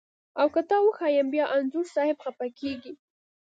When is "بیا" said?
1.33-1.45